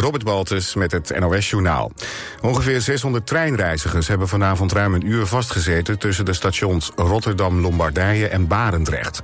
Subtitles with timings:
[0.00, 1.92] Robert Baltus met het NOS-journaal.
[2.40, 5.98] Ongeveer 600 treinreizigers hebben vanavond ruim een uur vastgezeten...
[5.98, 9.20] tussen de stations Rotterdam-Lombardije en Barendrecht.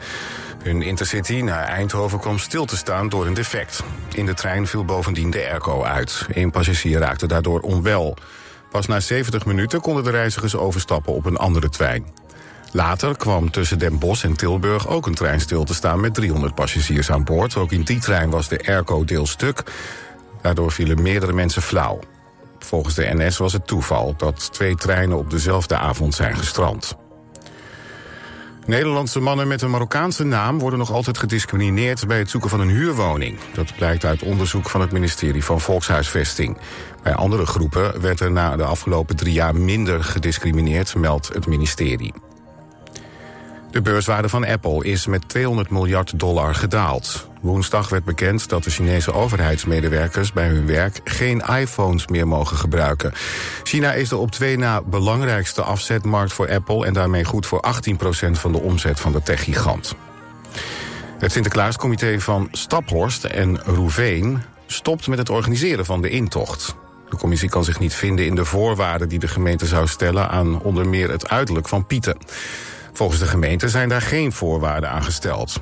[0.63, 3.83] Hun intercity naar Eindhoven kwam stil te staan door een defect.
[4.13, 6.27] In de trein viel bovendien de airco uit.
[6.33, 8.17] Een passagier raakte daardoor onwel.
[8.71, 12.07] Pas na 70 minuten konden de reizigers overstappen op een andere trein.
[12.73, 16.01] Later kwam tussen Den Bosch en Tilburg ook een trein stil te staan...
[16.01, 17.57] met 300 passagiers aan boord.
[17.57, 19.63] Ook in die trein was de airco deel stuk.
[20.45, 21.99] Daardoor vielen meerdere mensen flauw.
[22.59, 26.97] Volgens de NS was het toeval dat twee treinen op dezelfde avond zijn gestrand.
[28.67, 32.69] Nederlandse mannen met een Marokkaanse naam worden nog altijd gediscrimineerd bij het zoeken van een
[32.69, 33.39] huurwoning.
[33.55, 36.59] Dat blijkt uit onderzoek van het ministerie van Volkshuisvesting.
[37.03, 42.15] Bij andere groepen werd er na de afgelopen drie jaar minder gediscrimineerd, meldt het ministerie.
[43.71, 47.33] De beurswaarde van Apple is met 200 miljard dollar gedaald.
[47.45, 53.13] Woensdag werd bekend dat de Chinese overheidsmedewerkers bij hun werk geen iPhones meer mogen gebruiken.
[53.63, 57.65] China is de op twee na belangrijkste afzetmarkt voor Apple en daarmee goed voor
[58.29, 59.95] 18% van de omzet van de techgigant.
[61.19, 66.75] Het Sinterklaascomité van Staphorst en Roeveen stopt met het organiseren van de intocht.
[67.11, 70.63] De commissie kan zich niet vinden in de voorwaarden die de gemeente zou stellen aan
[70.63, 72.17] onder meer het uiterlijk van Pieten.
[72.93, 75.61] Volgens de gemeente zijn daar geen voorwaarden aan gesteld.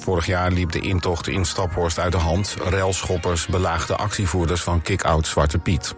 [0.00, 2.56] Vorig jaar liep de intocht in Staphorst uit de hand.
[2.64, 5.94] Railschoppers belaagden actievoerders van Kick-Out Zwarte Piet.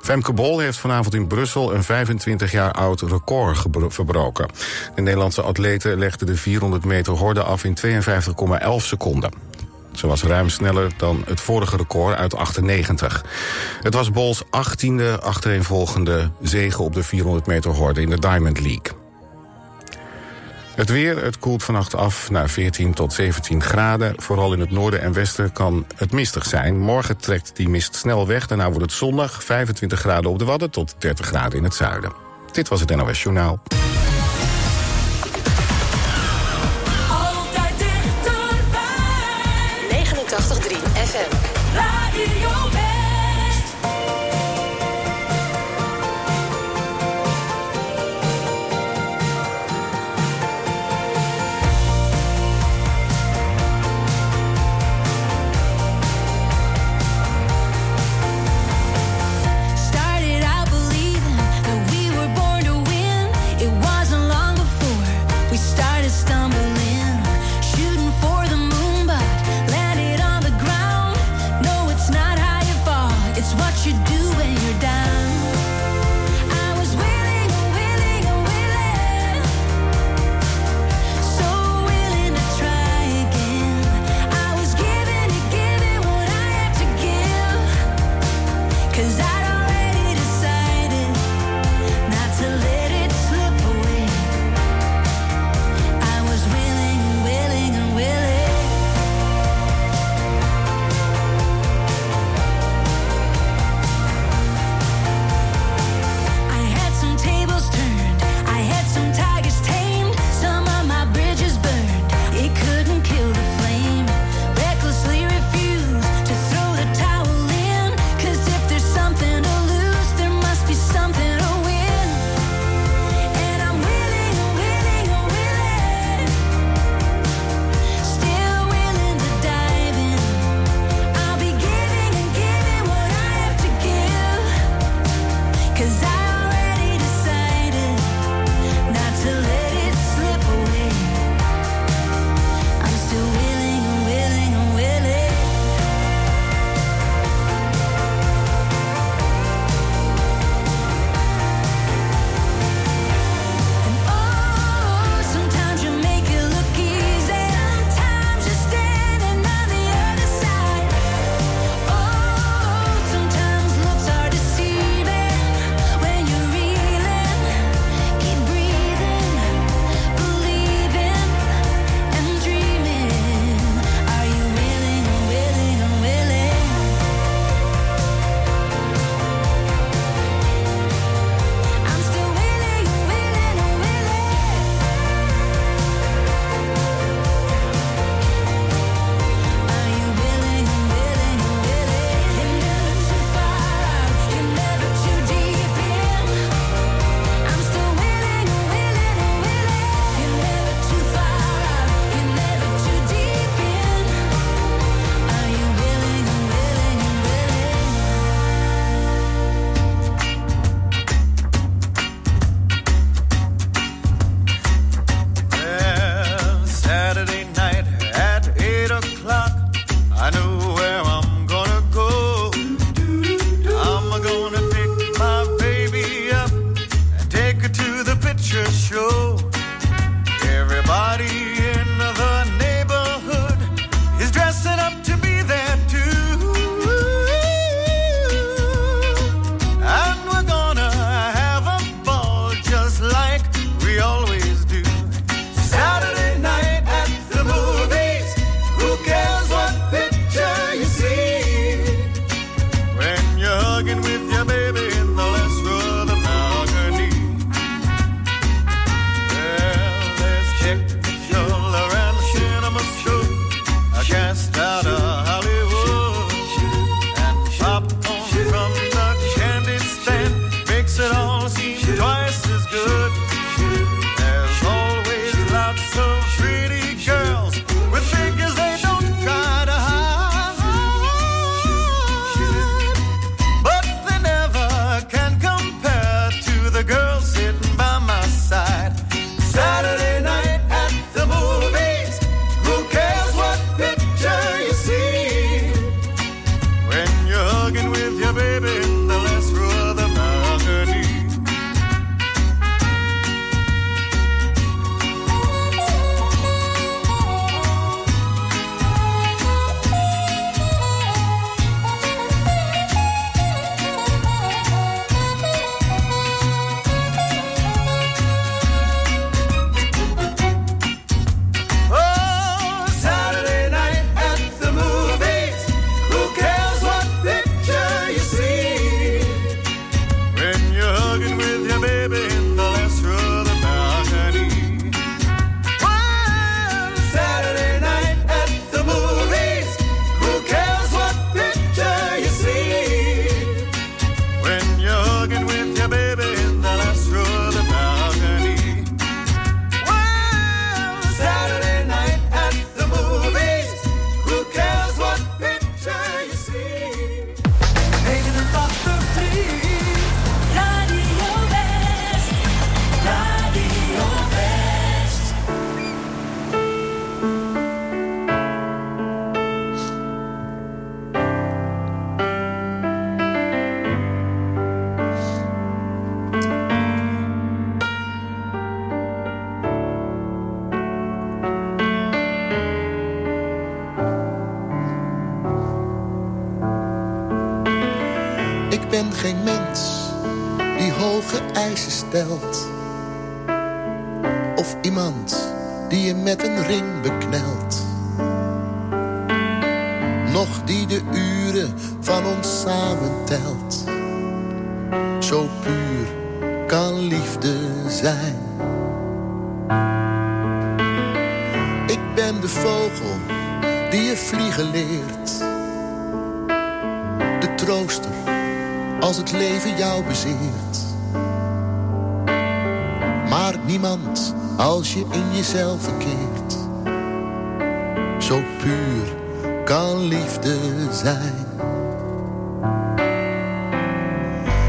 [0.00, 4.48] Femke Bol heeft vanavond in Brussel een 25 jaar oud record verbroken.
[4.94, 7.94] De Nederlandse atlete legde de 400 meter horde af in 52,11
[8.76, 9.30] seconden.
[9.92, 13.24] Ze was ruim sneller dan het vorige record uit 98.
[13.82, 18.95] Het was Bols 18e achtereenvolgende zege op de 400 meter horde in de Diamond League.
[20.76, 24.14] Het weer, het koelt vannacht af naar 14 tot 17 graden.
[24.16, 26.78] Vooral in het noorden en westen kan het mistig zijn.
[26.78, 28.46] Morgen trekt die mist snel weg.
[28.46, 32.12] Daarna wordt het zondag 25 graden op de Wadden tot 30 graden in het zuiden.
[32.52, 33.58] Dit was het NOS Journaal.
[37.10, 38.84] Altijd dichterbij.
[40.80, 40.85] 89.3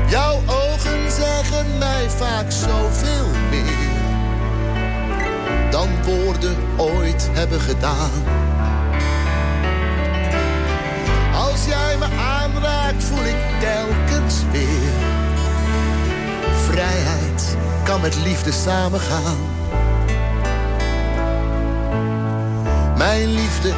[0.10, 3.88] Jouw ogen zeggen mij vaak zoveel meer
[5.70, 8.12] dan woorden ooit hebben gedaan.
[11.36, 14.92] Als jij me aanraakt, voel ik telkens weer.
[16.66, 19.57] Vrijheid kan met liefde samengaan.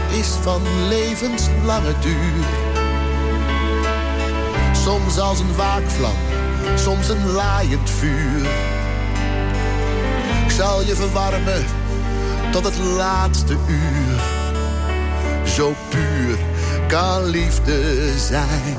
[0.10, 2.46] is van levenslange duur.
[4.72, 6.16] Soms als een waakvlam,
[6.76, 8.48] soms een laaiend vuur.
[10.46, 11.66] Ik zal je verwarmen
[12.52, 14.20] tot het laatste uur.
[15.46, 16.38] Zo puur
[16.88, 18.78] kan liefde zijn.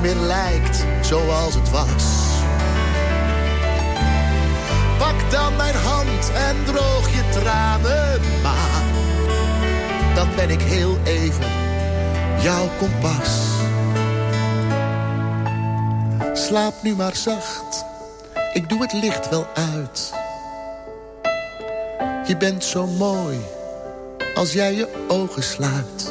[0.00, 2.04] meer lijkt zoals het was.
[4.98, 8.84] Pak dan mijn hand en droog je tranen maar.
[10.14, 11.46] Dan ben ik heel even
[12.40, 13.44] jouw kompas.
[16.32, 17.84] Slaap nu maar zacht,
[18.52, 20.12] ik doe het licht wel uit.
[22.26, 23.38] Je bent zo mooi
[24.34, 26.05] als jij je ogen sluit.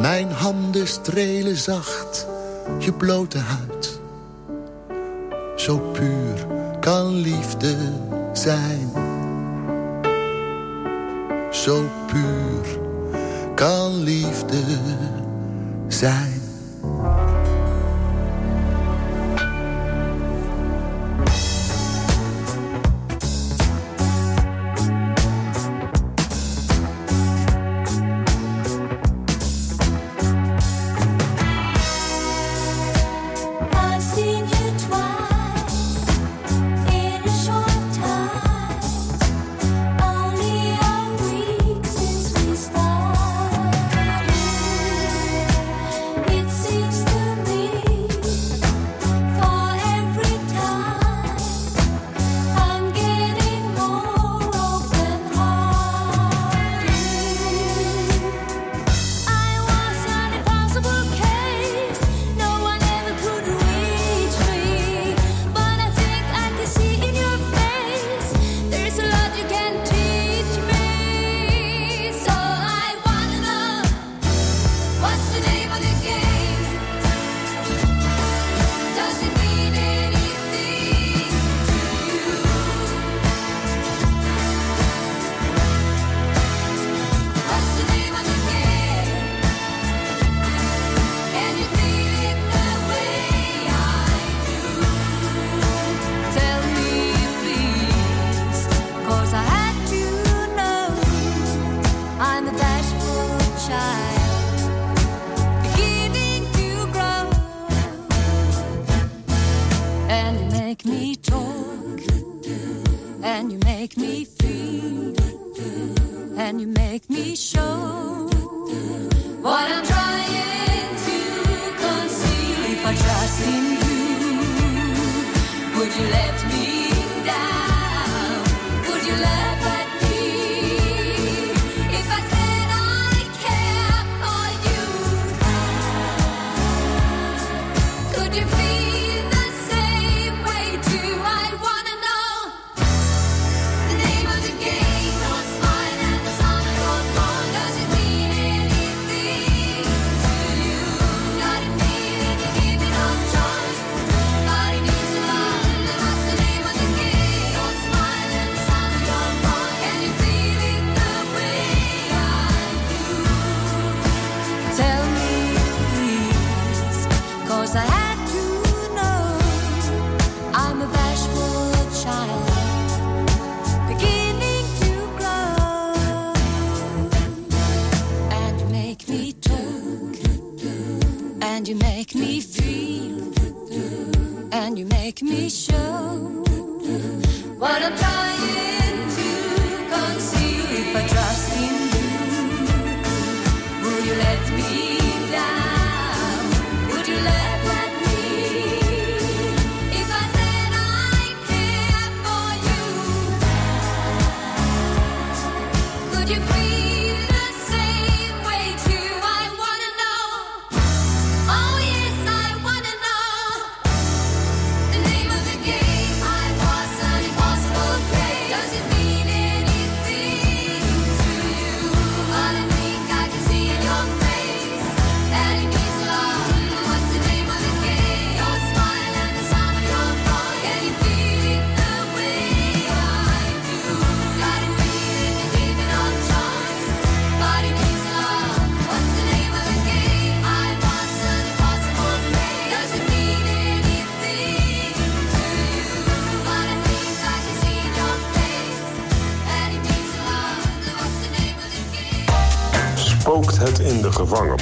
[0.00, 2.26] Mijn handen strelen zacht
[2.78, 4.00] je blote huid.
[5.56, 6.46] Zo puur
[6.80, 7.76] kan liefde
[8.32, 8.90] zijn.
[11.50, 12.78] Zo puur
[13.54, 14.62] kan liefde
[15.88, 16.37] zijn.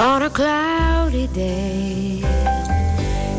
[0.00, 2.22] On a cloudy day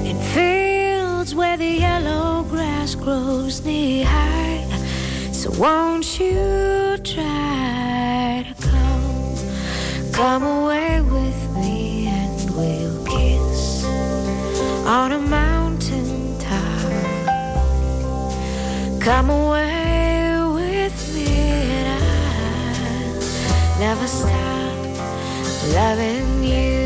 [0.06, 4.64] in fields where the yellow grass grows knee high.
[5.32, 9.36] So won't you try to come,
[10.12, 13.84] come away with me and we'll kiss
[14.86, 16.92] on a mountain top.
[19.02, 24.61] Come away with me and I'll never stop
[25.70, 26.81] loving you.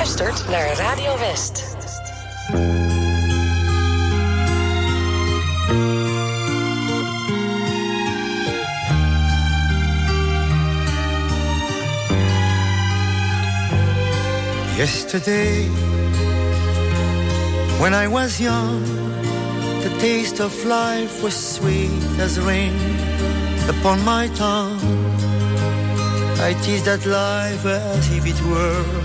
[0.00, 1.76] Luistert naar Radio West.
[14.76, 15.68] Yesterday,
[17.78, 18.82] when I was young,
[19.82, 22.72] the taste of life was sweet as rain
[23.68, 24.78] upon my tongue.
[26.38, 28.99] I teased at life as if it were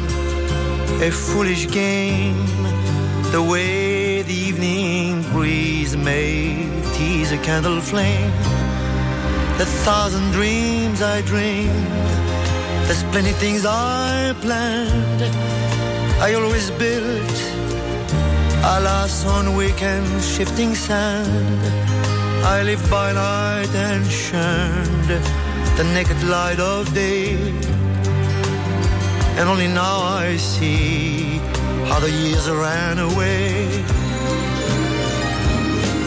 [1.02, 2.46] a foolish game,
[3.32, 8.32] the way the evening breeze may tease a candle flame.
[9.58, 11.88] The thousand dreams I dreamed,
[12.88, 15.22] there's plenty things I planned,
[16.22, 17.36] I always built
[18.64, 21.62] Alas, on weekend shifting sand,
[22.44, 25.10] I live by night and shunned
[25.78, 27.75] the naked light of day.
[29.38, 31.42] And only now I see
[31.90, 33.68] how the years ran away.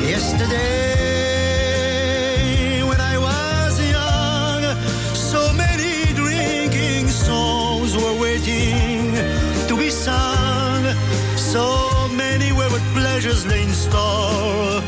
[0.09, 0.89] Yesterday,
[2.83, 4.63] when I was young,
[5.15, 9.13] so many drinking songs were waiting
[9.69, 10.83] to be sung.
[11.37, 14.81] So many wayward pleasures lay in store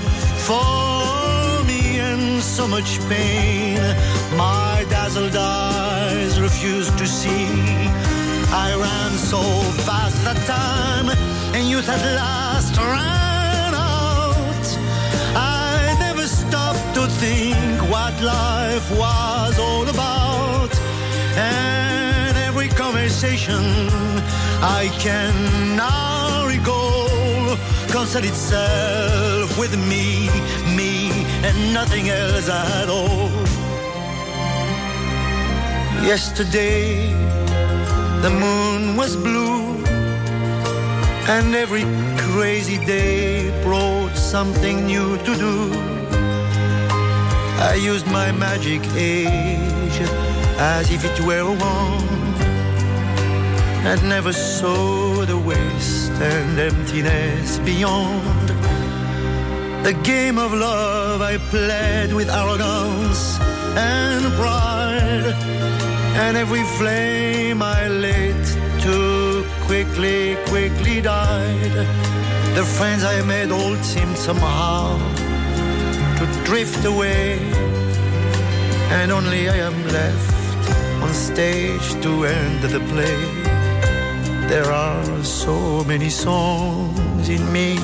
[0.48, 3.79] for me, and so much pain
[4.37, 7.99] my dazzled eyes refused to see.
[8.52, 9.40] I ran so
[9.86, 11.08] fast that time,
[11.54, 14.66] and youth at last ran out.
[15.36, 20.74] I never stopped to think what life was all about.
[21.36, 23.62] And every conversation
[24.62, 27.56] I can now recall
[27.88, 30.28] concerned itself with me,
[30.74, 31.10] me,
[31.46, 33.30] and nothing else at all.
[36.04, 37.14] Yesterday,
[38.22, 39.83] the moon was blue,
[41.28, 41.85] and every
[42.18, 45.70] crazy day brought something new to do.
[47.72, 49.98] I used my magic age
[50.59, 52.09] as if it were one,
[53.88, 58.48] and never saw the waste and emptiness beyond.
[59.83, 63.38] The game of love I played with arrogance
[63.76, 65.35] and pride,
[66.24, 68.44] and every flame I lit
[68.83, 71.76] too quickly, quickly died.
[72.59, 74.98] The friends I made all seemed somehow
[76.18, 77.38] to drift away,
[78.98, 80.40] and only I am left
[81.02, 83.20] on stage to end the play.
[84.52, 87.76] There are so many songs in me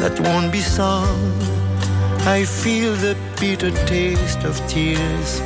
[0.00, 1.20] that won't be sung.
[2.36, 5.42] I feel the bitter taste of tears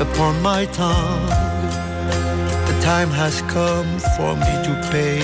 [0.00, 1.26] upon my tongue.
[2.66, 5.20] The time has come for me to pay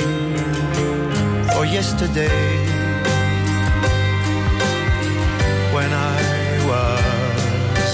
[1.52, 2.38] for yesterday
[5.74, 6.20] when I
[6.70, 7.90] was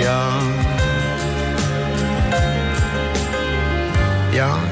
[0.00, 0.48] young.
[4.34, 4.69] Young.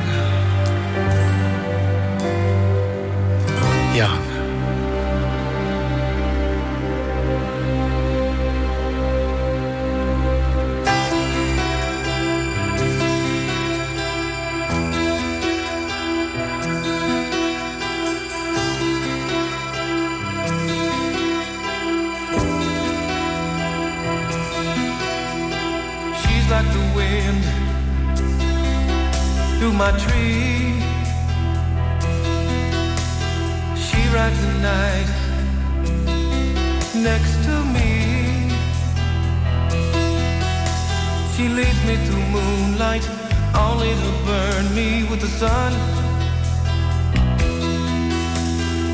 [26.95, 27.43] Wind
[29.59, 30.75] through my tree.
[33.87, 35.09] She rides the night
[36.95, 37.91] next to me.
[41.35, 43.09] She leads me through moonlight,
[43.55, 45.73] only to burn me with the sun.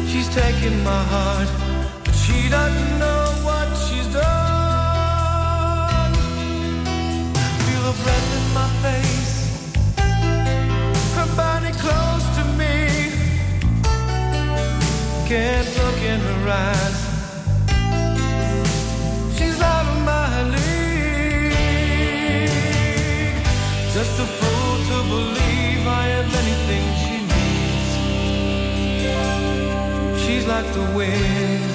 [0.06, 1.48] She's taking my heart,
[2.04, 3.23] but she doesn't know
[7.92, 9.34] breath in my face,
[11.16, 12.76] her body close to me.
[15.28, 16.98] Can't look in her eyes.
[19.36, 21.54] She's out of my league.
[23.92, 27.88] Just a fool to believe I have anything she needs.
[30.24, 31.73] She's like the wind.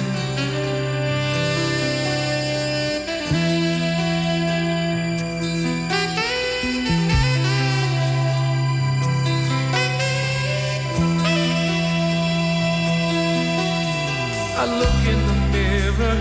[14.62, 16.18] I look in the mirror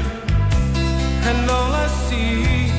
[1.28, 2.72] and all I see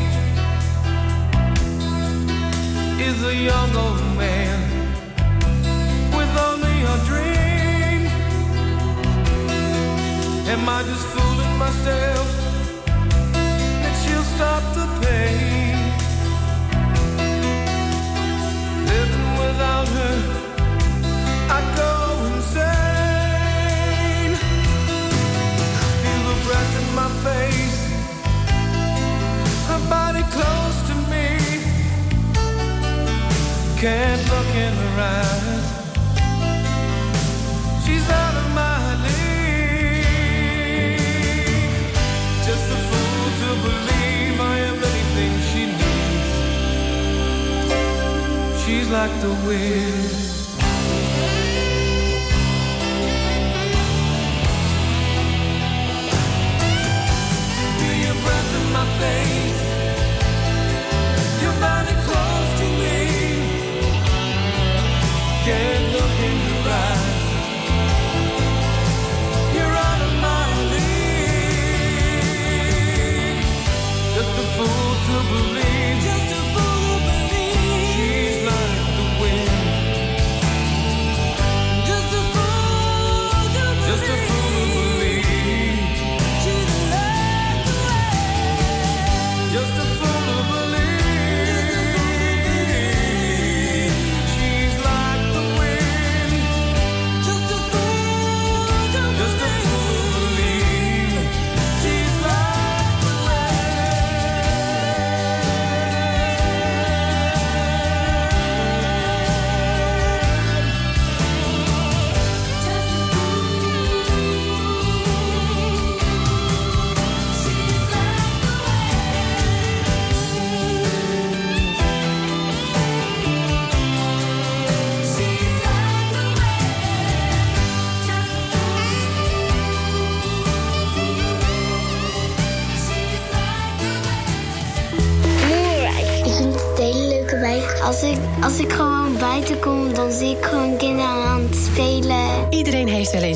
[3.05, 4.59] is a young old man
[6.16, 8.01] with only a dream.
[10.49, 12.27] Am I just fooling myself
[13.83, 15.77] that she'll stop the pain?
[18.87, 20.39] Living without her,
[30.31, 31.27] close to me.
[33.79, 35.66] Can't look in her eyes.
[37.85, 40.23] She's out of my league.
[42.47, 46.33] Just a fool to believe I am anything she needs.
[48.62, 50.10] She's like the wind.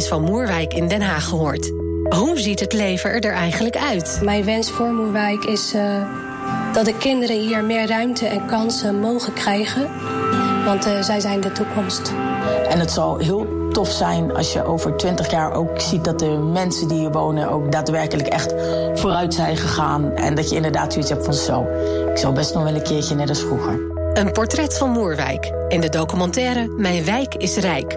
[0.09, 1.73] Van Moerwijk in Den Haag gehoord.
[2.09, 4.21] Hoe ziet het leven er eigenlijk uit?
[4.23, 6.03] Mijn wens voor Moerwijk is eh,
[6.73, 9.91] dat de kinderen hier meer ruimte en kansen mogen krijgen.
[10.65, 12.13] Want eh, zij zijn de toekomst.
[12.69, 16.39] En het zal heel tof zijn als je over 20 jaar ook ziet dat de
[16.53, 18.55] mensen die hier wonen ook daadwerkelijk echt
[18.95, 20.13] vooruit zijn gegaan.
[20.13, 21.67] En dat je inderdaad zoiets hebt van zo.
[22.11, 23.81] Ik zal best nog wel een keertje net als vroeger.
[24.15, 27.97] Een portret van Moerwijk in de documentaire Mijn wijk is rijk.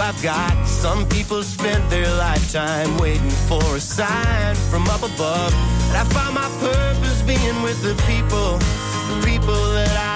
[0.00, 0.66] I've got.
[0.66, 5.52] Some people spent their lifetime waiting for a sign from up above.
[5.88, 8.58] And I found my purpose being with the people,
[9.08, 10.15] the people that I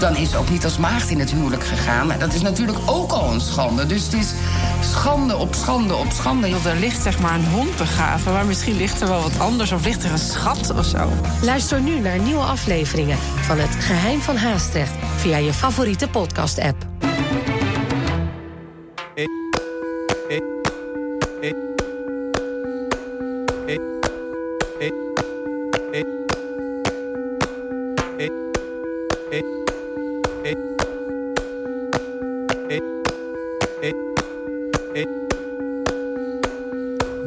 [0.00, 2.10] dan is ze ook niet als maagd in het huwelijk gegaan.
[2.12, 3.86] En dat is natuurlijk ook al een schande.
[3.86, 4.32] Dus het is
[4.80, 6.48] schande op schande op schande.
[6.48, 9.72] Er ligt zeg maar een hond begraven, maar misschien ligt er wel wat anders...
[9.72, 11.08] of ligt er een schat of zo.
[11.42, 14.92] Luister nu naar nieuwe afleveringen van Het Geheim van Haastrecht...
[15.16, 16.89] via je favoriete podcast-app.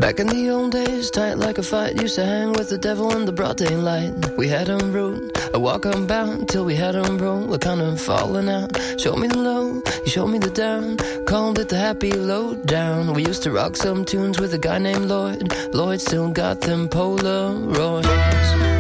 [0.04, 3.16] Back in the old days, tight like a fight, used to hang with the devil
[3.16, 4.12] in the broad daylight.
[4.36, 7.48] We had him rude, a walk unbound till we had him broke.
[7.48, 8.78] We're kind of falling out.
[9.00, 10.98] Show me the low, you showed me the down.
[11.26, 13.14] Called it the happy low down.
[13.14, 15.54] We used to rock some tunes with a guy named Lloyd.
[15.74, 18.73] Lloyd still got them Polaroids.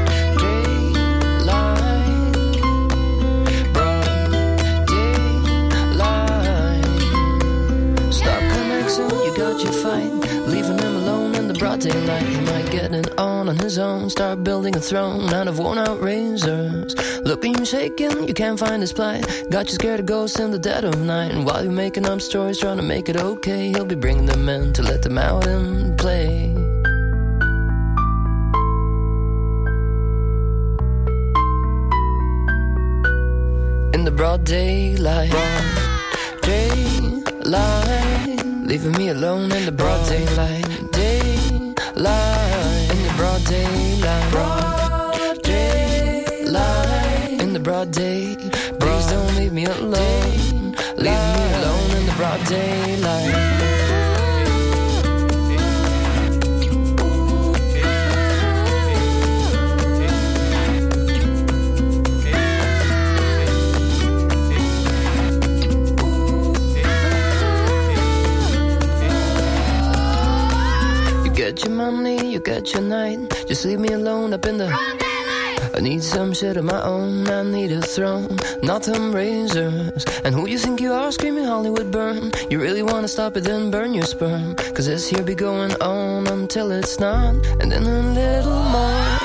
[11.77, 12.23] Broad daylight.
[12.23, 14.09] He might get it on on his own.
[14.09, 16.95] Start building a throne out of worn out razors.
[17.21, 19.25] Looking you shaking, you can't find his plight.
[19.49, 21.31] Got you scared of ghosts in the dead of night.
[21.31, 24.49] And while you're making up stories, trying to make it okay, he'll be bringing them
[24.49, 26.45] in to let them out and play.
[33.93, 35.31] In the broad daylight,
[36.41, 40.91] daylight, leaving me alone in the broad daylight,
[41.95, 48.35] daylight, in the broad daylight, broad daylight, in the broad day.
[48.79, 53.52] Please don't leave me alone, leave me alone in the broad daylight.
[71.53, 73.19] got your money, you got your night.
[73.47, 74.75] Just leave me alone up in the.
[75.75, 80.03] I need some shit of my own, I need a throne, not some razors.
[80.23, 82.31] And who you think you are screaming Hollywood burn?
[82.49, 84.55] You really wanna stop it, then burn your sperm.
[84.55, 89.19] Cause this here be going on until it's not, and then a little more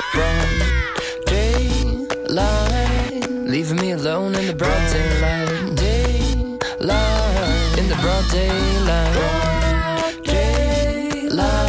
[1.25, 5.75] daylight, leaving me alone in the broad daylight.
[5.75, 9.13] Daylight, in the broad daylight.
[9.15, 11.68] Broad daylight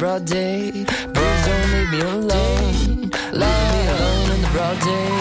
[0.00, 0.70] broad day.
[1.12, 3.10] Please don't leave me alone.
[3.32, 5.19] Leave me alone in the broad day.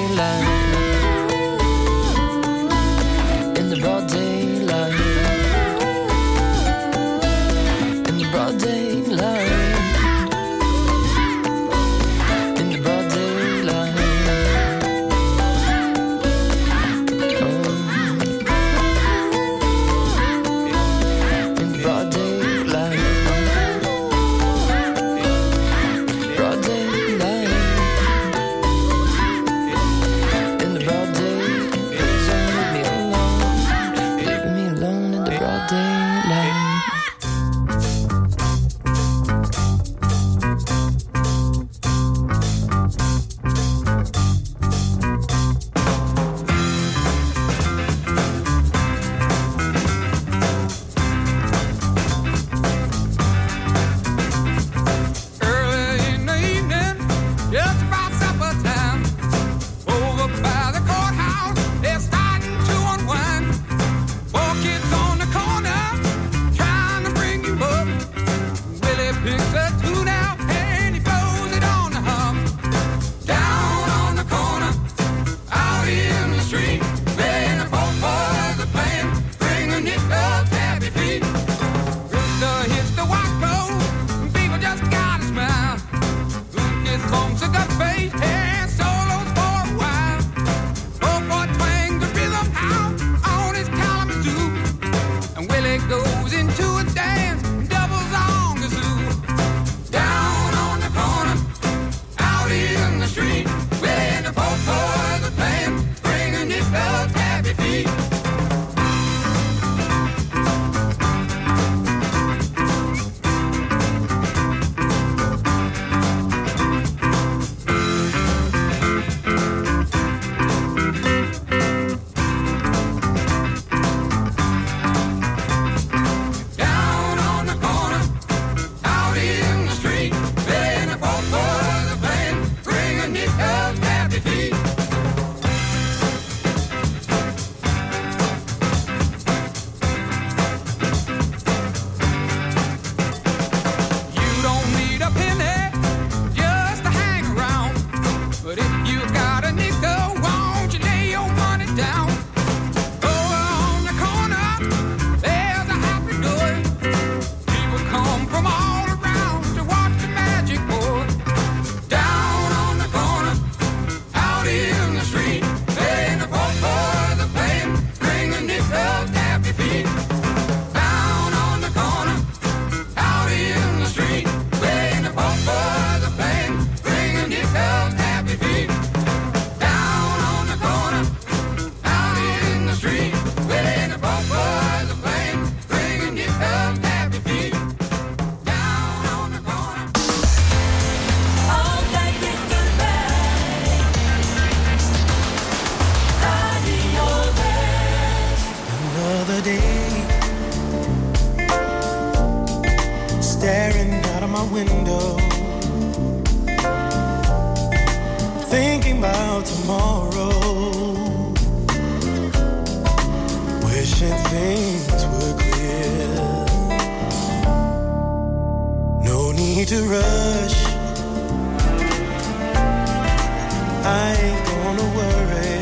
[223.91, 225.57] I ain't gonna worry.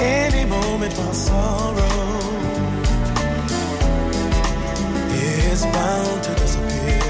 [0.00, 2.20] Any moment my sorrow
[5.50, 7.02] is bound to disappear.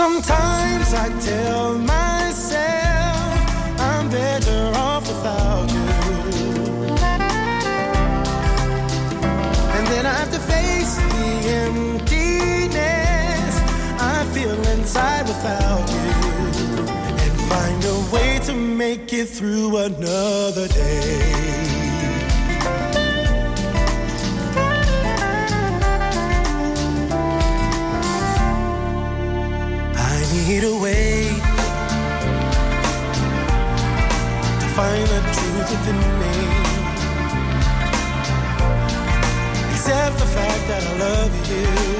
[0.00, 2.03] Sometimes I tell my
[19.34, 21.32] through another day.
[29.96, 31.30] I need a way
[34.60, 36.34] to find the truth within me.
[39.72, 41.93] Except the fact that I love you.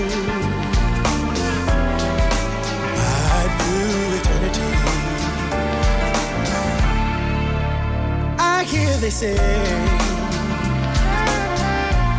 [9.00, 9.34] they say.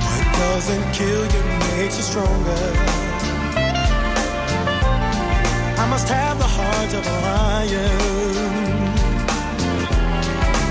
[0.05, 1.43] What doesn't kill you
[1.77, 2.63] makes you stronger.
[5.77, 7.97] I must have the heart of a lion,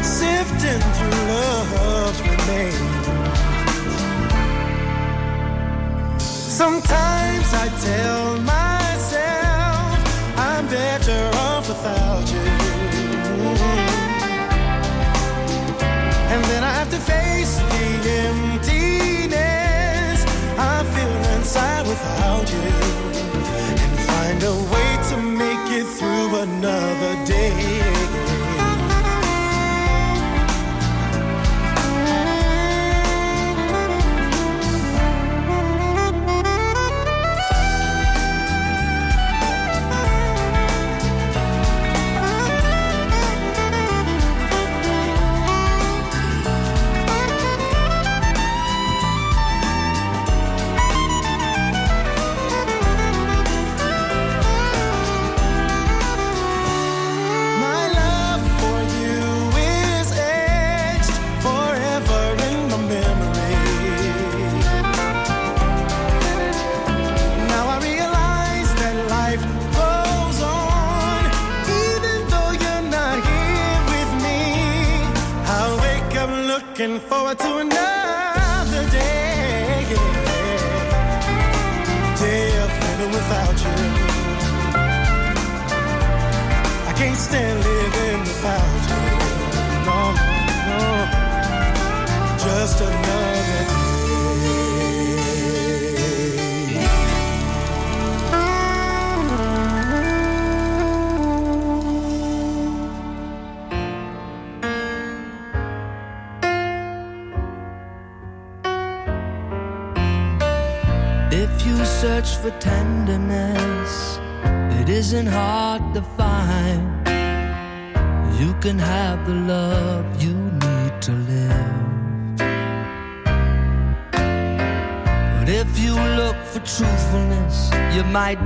[0.02, 3.06] sifting through love's remains.
[6.60, 9.98] Sometimes I tell myself
[10.36, 12.53] I'm better off without you.
[16.94, 17.86] to face the
[18.28, 20.18] emptiness
[20.56, 22.70] I feel inside without you
[23.82, 28.23] and find a way to make it through another day.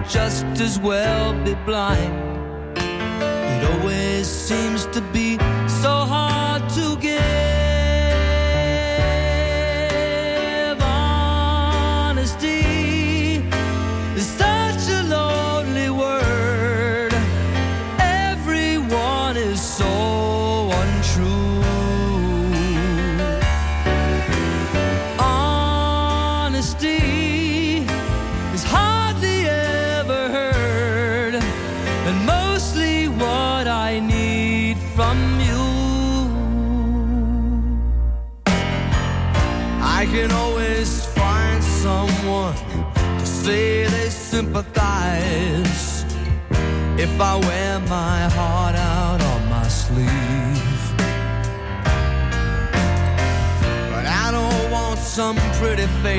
[0.09, 2.18] just as well be blind.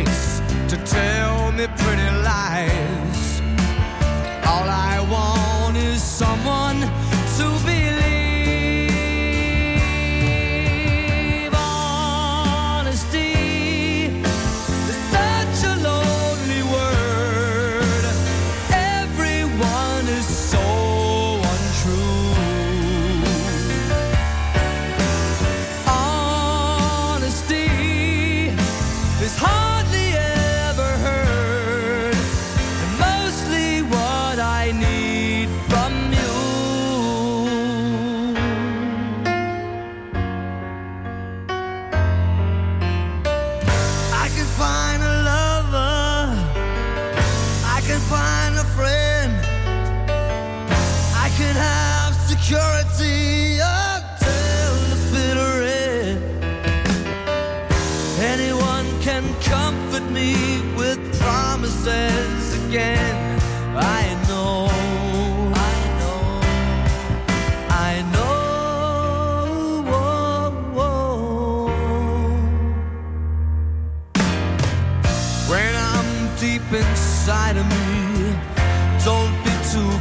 [0.05, 2.88] to tell me pretty lies.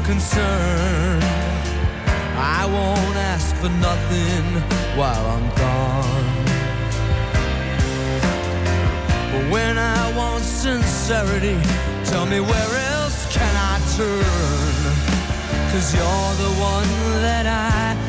[0.09, 1.21] concern.
[2.61, 4.45] I won't ask for nothing
[4.97, 6.29] while I'm gone.
[9.33, 11.59] But when I want sincerity,
[12.05, 14.81] tell me where else can I turn?
[15.73, 16.91] Cause you're the one
[17.27, 18.08] that I